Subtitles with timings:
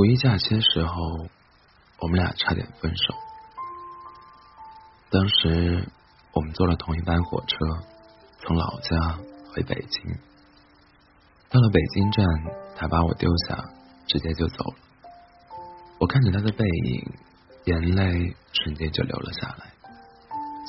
[0.00, 0.94] 五一假期的时候，
[1.98, 3.14] 我们俩差点分手。
[5.10, 5.86] 当时
[6.32, 7.56] 我们坐了同一班火车，
[8.38, 8.96] 从老家
[9.52, 10.18] 回北京。
[11.50, 12.26] 到了北京站，
[12.76, 13.62] 他把我丢下，
[14.06, 14.76] 直接就走了。
[15.98, 17.12] 我看着他的背影，
[17.66, 19.66] 眼泪瞬间就流了下来，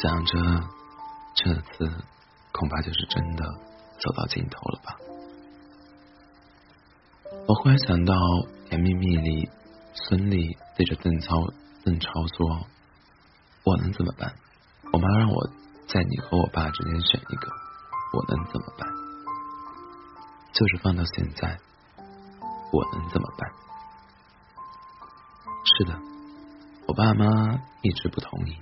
[0.00, 0.38] 想着
[1.34, 1.86] 这次
[2.52, 3.44] 恐怕就是真的
[4.00, 4.96] 走到尽头了吧。
[7.46, 8.14] 我忽然想到
[8.68, 9.48] 《甜蜜蜜》里
[9.94, 11.40] 孙俪对着邓超
[11.86, 12.66] 邓超说
[13.64, 14.34] ：“我能怎么办？
[14.92, 15.48] 我妈让我
[15.88, 17.48] 在你和我爸之间选一个，
[18.12, 18.86] 我能怎么办？”
[20.52, 21.58] 就是放到现在，
[22.70, 23.50] 我能怎么办？
[25.64, 25.98] 是的，
[26.86, 28.58] 我爸妈一直不同意，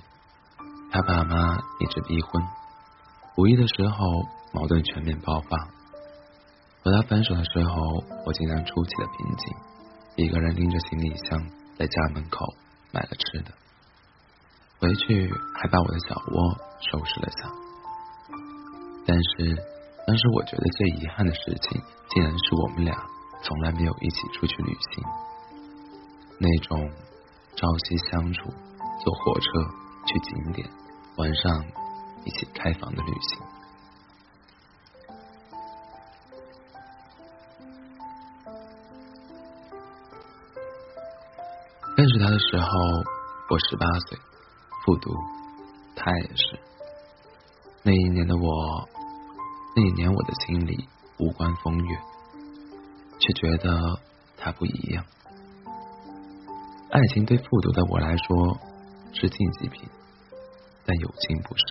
[0.93, 2.47] 他爸妈一直逼婚。
[3.37, 4.07] 五一的时候，
[4.53, 5.69] 矛盾全面爆发。
[6.85, 9.57] 和他分手的时候，我竟然出奇的平静，
[10.17, 11.47] 一个人拎着行李箱
[11.79, 12.45] 在家门口
[12.93, 13.53] 买了吃的，
[14.81, 16.59] 回去还把我的小窝
[16.91, 17.51] 收拾了下。
[19.07, 19.57] 但是。
[20.07, 22.95] 当时我觉得最遗憾的事情，竟然是我们俩
[23.43, 25.05] 从来没有一起出去旅行。
[26.39, 26.89] 那种
[27.57, 28.49] 朝夕相处、
[29.03, 29.49] 坐火车
[30.07, 30.71] 去景点、
[31.17, 31.61] 晚上
[32.25, 33.41] 一起开房的旅行。
[42.17, 42.69] 识他的时候，
[43.51, 44.19] 我十八岁，
[44.85, 45.11] 复读，
[45.95, 46.59] 他也是。
[47.83, 48.89] 那一年的我。
[49.77, 51.99] 那一年，我的心里无关风月，
[53.19, 54.01] 却觉得
[54.39, 55.05] 他不一样。
[56.91, 58.59] 爱情对复读的我来说
[59.13, 59.87] 是禁忌品，
[60.87, 61.65] 但友情不是，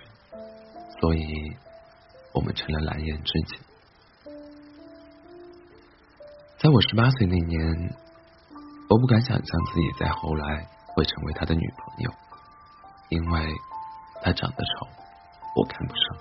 [1.00, 1.26] 所以
[2.32, 3.58] 我们成了蓝颜知己。
[6.58, 7.96] 在我十八岁那年，
[8.88, 12.10] 我不敢想象自己在后来会成为他的女朋友，
[13.08, 13.54] 因为
[14.22, 14.86] 他长得丑，
[15.56, 16.16] 我看不上。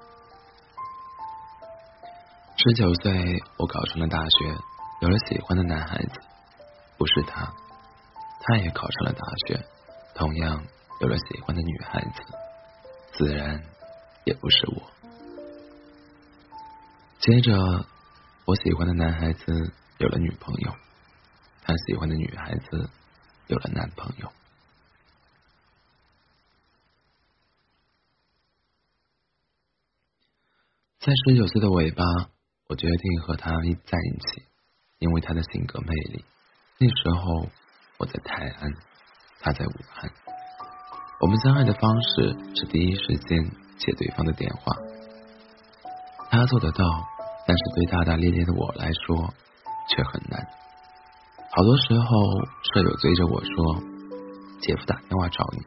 [2.57, 4.57] 十九岁，我考上了大学，
[5.01, 6.19] 有了喜欢的男孩子，
[6.97, 7.53] 不是他，
[8.41, 9.63] 他也考上了大学，
[10.15, 10.63] 同样
[11.01, 12.23] 有了喜欢的女孩子，
[13.13, 13.61] 自然
[14.23, 14.81] 也不是我。
[17.19, 17.53] 接着，
[18.45, 20.71] 我喜欢的男孩子有了女朋友，
[21.65, 22.89] 他喜欢的女孩子
[23.47, 24.31] 有了男朋友，
[30.99, 32.03] 在十九岁的尾巴。
[32.67, 34.43] 我决定和他在一起，
[34.97, 36.25] 因为他的性格魅力。
[36.79, 37.47] 那时候
[37.99, 38.73] 我在泰安，
[39.39, 40.11] 他在武汉。
[41.21, 44.75] 我们相爱的方式是第一时间接对方的电话。
[46.31, 46.83] 他做得到，
[47.45, 49.31] 但是对大大咧咧的我来说
[49.89, 50.43] 却很难。
[51.55, 52.05] 好多时候，
[52.73, 53.81] 舍友追着我说
[54.59, 55.63] ：“姐夫打电话找你。”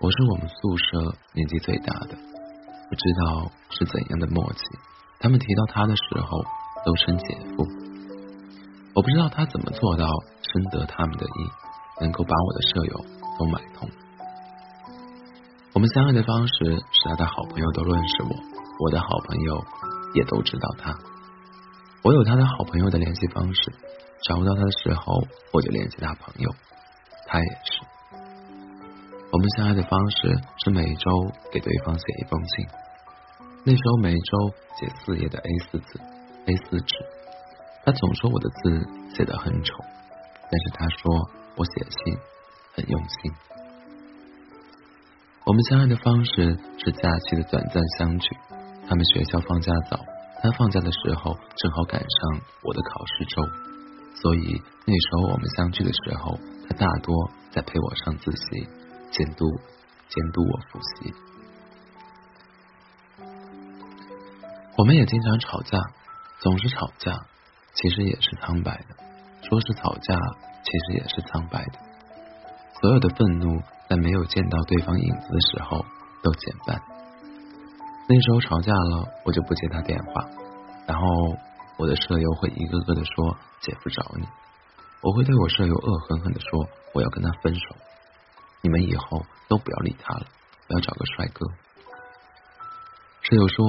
[0.00, 4.60] 我是我们宿舍年纪最大的，不知道是怎样的默契。
[5.18, 6.44] 他们提到他的时候，
[6.84, 7.64] 都称姐夫。
[8.92, 10.10] 我不知道他怎么做到
[10.42, 11.48] 深得他们的意，
[12.02, 13.00] 能够把我的舍友
[13.38, 13.88] 都买通。
[15.72, 16.52] 我们相爱的方式
[16.92, 18.28] 是他的好朋友都认识我，
[18.84, 19.64] 我的好朋友
[20.12, 20.94] 也都知道他。
[22.02, 23.72] 我有他的好朋友的联系方式，
[24.26, 25.22] 找不到他的时候，
[25.52, 26.50] 我就联系他朋友。
[27.28, 27.82] 他也是。
[29.30, 31.10] 我们相爱的方式是每周
[31.52, 32.66] 给对方写一封信。
[33.64, 34.38] 那时候每周
[34.78, 36.00] 写四页的 A 四纸
[36.46, 36.94] ，A 四纸，
[37.84, 42.18] 他总说我的字写得很丑，但是他说我写信
[42.74, 43.32] 很用心。
[45.44, 48.36] 我们相爱的方式是假期的短暂相聚。
[48.88, 49.98] 他们学校放假早，
[50.40, 53.42] 他放假的时候正好赶上我的考试周，
[54.22, 56.38] 所以那时候我们相聚的时候，
[56.68, 58.68] 他大多在陪我上自习，
[59.10, 59.46] 监督
[60.08, 61.14] 监督我复习。
[64.78, 65.78] 我们也经常吵架，
[66.40, 67.12] 总是吵架，
[67.74, 68.96] 其实也是苍白的。
[69.42, 70.14] 说是吵架，
[70.62, 71.78] 其实也是苍白的。
[72.80, 75.84] 所有的愤怒在没有见到对方影子的时候
[76.22, 76.82] 都减半。
[78.08, 80.28] 那时候吵架了，我就不接他电话，
[80.86, 81.06] 然后
[81.78, 84.26] 我的舍友会一个个的说姐夫找你，
[85.02, 87.76] 我会对我舍友恶狠狠的说我要跟他分手，
[88.62, 90.26] 你们以后都不要理他了，
[90.68, 91.46] 我要找个帅哥。
[93.22, 93.64] 舍友说。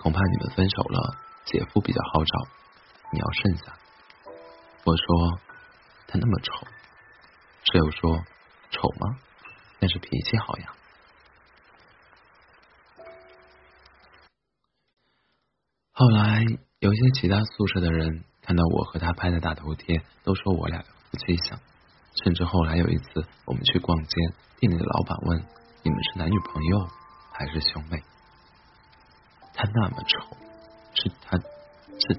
[0.00, 2.48] 恐怕你们分手了，姐夫比较好找，
[3.12, 3.76] 你要慎下。
[4.84, 5.40] 我说
[6.06, 6.52] 他那么丑，
[7.64, 8.24] 舍友说
[8.70, 9.18] 丑吗？
[9.80, 10.72] 但是脾气好呀。
[15.90, 16.44] 后来
[16.80, 21.58] 有些其他宿舍的人看到我和他拍的大头贴，都说我俩夫妻相。
[22.22, 24.14] 甚至后来有一次，我们去逛街，
[24.60, 25.44] 店里的老板问
[25.82, 26.88] ：“你们是男女朋友
[27.32, 28.00] 还是兄妹？”
[29.54, 30.36] 他那么丑，
[30.94, 32.14] 是他，是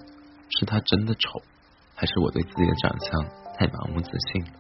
[0.50, 1.42] 是他真的丑，
[1.96, 3.26] 还是我对自己的长相
[3.58, 4.52] 太盲目自信了？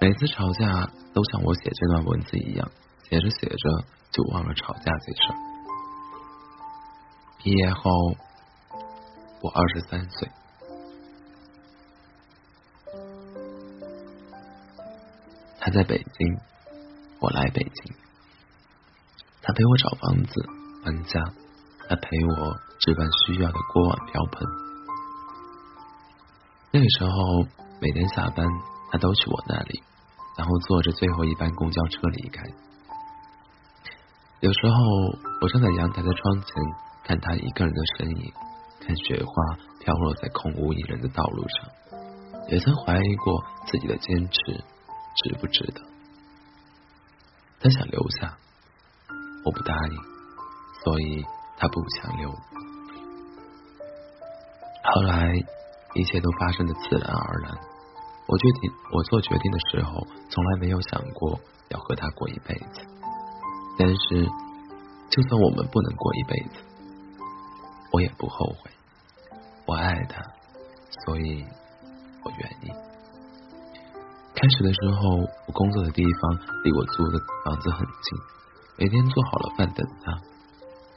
[0.00, 2.70] 每次吵架都像我写这段文字一样，
[3.10, 3.56] 写着写着
[4.12, 5.34] 就忘了吵架这事。
[7.42, 7.90] 毕业后，
[9.44, 10.26] 我二十三岁。
[15.60, 16.40] 他在北京，
[17.20, 17.94] 我来北京。
[19.42, 20.48] 他陪我找房子、
[20.82, 21.22] 搬家，
[21.90, 24.48] 他陪我置办需要的锅碗瓢盆。
[26.70, 27.46] 那个时候，
[27.82, 28.46] 每天下班，
[28.90, 29.82] 他都去我那里，
[30.38, 32.42] 然后坐着最后一班公交车离开。
[34.40, 34.74] 有时候，
[35.42, 36.48] 我站在阳台的窗前，
[37.04, 38.32] 看他一个人的身影，
[38.86, 39.32] 看雪花
[39.80, 41.68] 飘落在空无一人的道路上，
[42.48, 44.64] 也曾怀疑过自己的坚持。
[45.16, 45.80] 值不值得？
[47.60, 48.36] 他想留下，
[49.44, 49.96] 我不答应，
[50.82, 51.24] 所以
[51.56, 52.30] 他不强留。
[54.82, 55.32] 后来
[55.94, 57.56] 一切都发生的自然而然。
[58.26, 61.38] 我决定，我做决定的时候，从来没有想过
[61.68, 62.80] 要和他过一辈子。
[63.78, 64.26] 但是，
[65.10, 66.64] 就算我们不能过一辈子，
[67.94, 68.72] 我也不后悔。
[69.66, 70.20] 我爱他，
[71.06, 71.44] 所以
[72.24, 72.72] 我愿意。
[74.34, 78.18] 开始的时候，我工作的地方离我租的房子很近，
[78.78, 80.12] 每天做好了饭等他，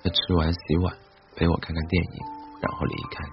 [0.03, 0.97] 他吃完洗碗，
[1.35, 2.25] 陪我看看电影，
[2.61, 3.23] 然后离开。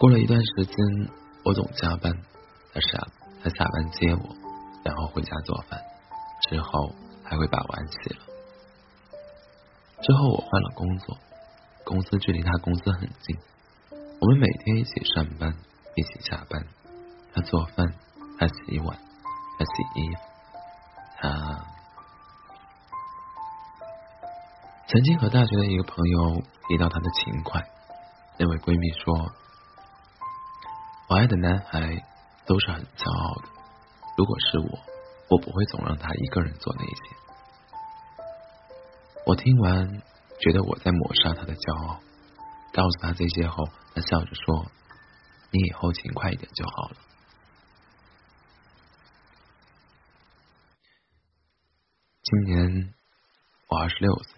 [0.00, 0.74] 过了一段时间，
[1.44, 2.10] 我总加班，
[2.72, 3.06] 他下
[3.44, 4.34] 他下班接我，
[4.84, 5.78] 然后回家做饭，
[6.48, 8.24] 之后还会把碗洗了。
[10.00, 11.18] 之后我换了工作，
[11.88, 13.34] 公司距离他公司很近，
[14.20, 15.56] 我们每天一起上班，
[15.96, 16.62] 一起下班。
[17.32, 17.94] 他做饭，
[18.38, 18.98] 他洗碗，
[19.58, 20.20] 他洗衣服。
[21.16, 21.64] 他
[24.86, 27.66] 曾经和大学的一个朋友提到他的勤快，
[28.38, 29.32] 那位闺蜜说
[31.08, 32.04] ：“我爱的男孩
[32.44, 33.48] 都是很骄傲的，
[34.18, 34.78] 如果是我，
[35.30, 37.16] 我不会总让他一个人做那些。”
[39.24, 40.02] 我听完，
[40.40, 42.00] 觉得我在抹杀他的骄傲。
[42.72, 43.64] 告诉他这些后，
[43.94, 44.70] 他笑着说
[45.50, 46.96] ：“你以后勤快一点就好了。”
[52.22, 52.94] 今年
[53.68, 54.34] 我二十六岁，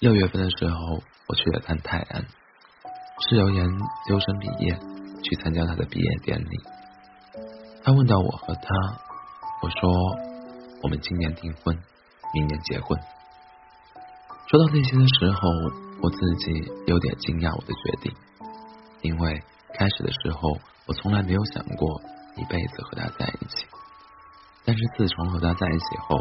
[0.00, 2.26] 六月份的时候，我去了趟泰安，
[3.28, 3.68] 是由研
[4.08, 4.76] 究生毕业
[5.22, 6.60] 去参加他的毕业典礼。
[7.84, 8.68] 他问到我和他，
[9.62, 9.90] 我说
[10.82, 11.80] 我们今年订婚，
[12.34, 13.00] 明年结婚。
[14.52, 15.48] 说到这些的时候，
[16.02, 16.52] 我自己
[16.84, 18.12] 有点惊讶我的决定，
[19.00, 19.40] 因为
[19.72, 22.02] 开始的时候我从来没有想过
[22.36, 23.64] 一辈子和他在一起，
[24.66, 26.18] 但是自从和他在一起后。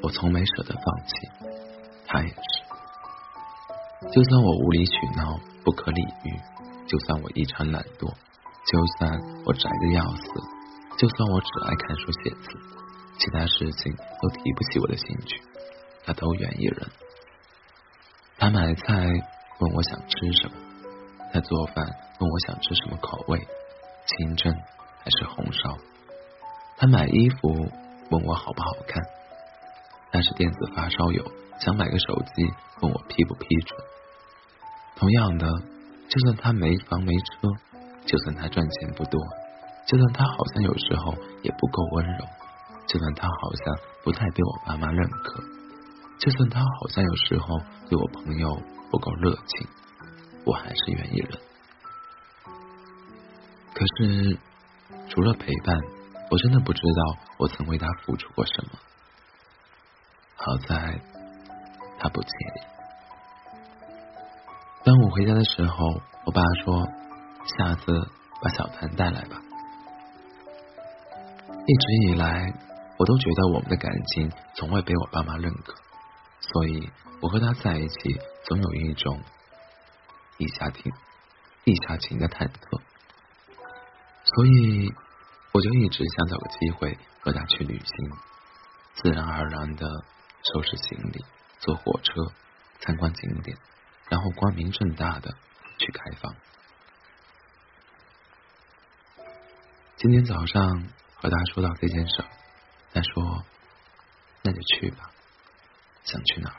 [0.00, 1.12] 我从没舍得放弃，
[2.06, 2.40] 他也是。
[4.10, 6.40] 就算我无理取闹、不可理喻，
[6.86, 8.08] 就算我异常懒惰，
[8.64, 9.12] 就算
[9.44, 10.40] 我宅的要死，
[10.96, 12.48] 就算我只爱看书写字，
[13.18, 13.92] 其他事情
[14.22, 15.42] 都提不起我的兴趣，
[16.08, 16.88] 他都愿意忍。
[18.38, 18.94] 他买菜
[19.58, 20.54] 问我想吃什么，
[21.34, 21.84] 他做饭
[22.18, 23.46] 问我想吃什么口味，
[24.06, 24.54] 清蒸
[25.04, 25.76] 还是红烧。
[26.78, 27.48] 他买衣服
[28.10, 29.02] 问我好不好看。
[30.10, 32.50] 他是电子发烧友想买个手机，
[32.80, 33.78] 问我批不批准。
[34.96, 35.46] 同样的，
[36.08, 37.48] 就算他没房没车，
[38.06, 39.20] 就算他赚钱不多，
[39.86, 41.12] 就算他好像有时候
[41.42, 42.24] 也不够温柔，
[42.86, 45.42] 就算他好像不太被我爸妈认可，
[46.18, 47.58] 就算他好像有时候
[47.88, 49.68] 对我朋友不够热情，
[50.44, 51.38] 我还是愿意忍。
[53.74, 54.38] 可是，
[55.08, 55.78] 除了陪伴，
[56.30, 58.70] 我真的不知道我曾为他付出过什么。
[60.34, 61.00] 好在
[61.98, 62.60] 他不介意。
[64.84, 66.88] 当我回家的时候，我爸说
[67.58, 68.08] ：“下次
[68.42, 69.40] 把小谭带来吧。”
[71.66, 72.52] 一直以来，
[72.98, 75.74] 我都觉得我们的感情从未被我爸妈认可，
[76.52, 76.90] 所以
[77.20, 79.22] 我和他在一起总有一种
[80.36, 80.92] 地下情、
[81.64, 82.80] 地下情的忐忑，
[84.24, 84.92] 所以
[85.52, 88.12] 我就一直想找个机会和他去旅行，
[88.94, 89.86] 自然而然的。
[90.40, 91.24] 收拾行李，
[91.58, 92.12] 坐火车
[92.80, 93.58] 参观景点，
[94.08, 95.34] 然后光明正大的
[95.78, 96.32] 去开房。
[99.96, 102.24] 今天早上和他说到这件事，
[102.94, 103.44] 他说
[104.42, 105.10] ：“那就去吧，
[106.10, 106.56] 想去哪儿。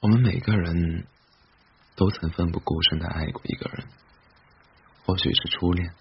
[0.00, 1.06] 我们每个人
[1.94, 3.86] 都曾奋不顾身的爱过一个人，
[5.06, 5.94] 或许是初恋，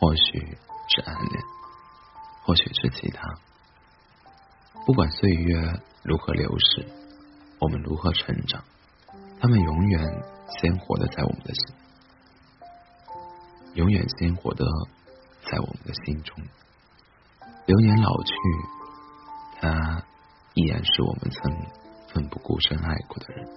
[0.00, 1.42] 或许是暗恋，
[2.42, 3.51] 或许是其他。
[4.84, 6.84] 不管岁月如何流逝，
[7.60, 8.64] 我们如何成长，
[9.40, 10.22] 他们永远
[10.58, 11.76] 鲜活的在我们的心，
[13.74, 14.66] 永远鲜活的
[15.44, 16.36] 在我们的心中。
[17.66, 18.34] 流年老去，
[19.60, 20.02] 他
[20.54, 21.56] 依然是我们曾
[22.08, 23.48] 奋不顾身爱过的人。